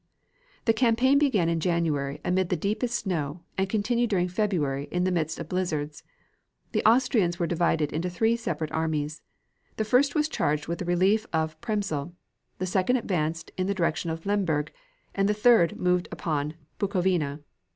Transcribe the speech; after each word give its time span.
The 0.65 0.73
campaign 0.73 1.19
began 1.19 1.47
in 1.47 1.59
January 1.59 2.19
amid 2.25 2.49
the 2.49 2.55
deepest 2.55 2.95
snow, 2.95 3.43
and 3.55 3.69
continued 3.69 4.09
during 4.09 4.29
February 4.29 4.87
in 4.89 5.03
the 5.03 5.11
midst 5.11 5.37
of 5.39 5.47
blizzards. 5.49 6.01
The 6.71 6.83
Austrians 6.89 7.37
were 7.37 7.45
divided 7.45 7.93
into 7.93 8.09
three 8.09 8.35
separate 8.35 8.71
armies. 8.71 9.21
The 9.77 9.85
first 9.85 10.15
was 10.15 10.27
charged 10.27 10.67
with 10.67 10.79
the 10.79 10.85
relief 10.85 11.27
of 11.31 11.61
Przemysl. 11.61 12.13
The 12.57 12.65
second 12.65 12.97
advanced 12.97 13.51
in 13.57 13.67
the 13.67 13.75
direction 13.75 14.09
of 14.09 14.25
Lemberg, 14.25 14.71
and 15.13 15.29
the 15.29 15.35
third 15.35 15.77
moved 15.79 16.07
upon 16.11 16.55
Bukovina. 16.79 17.41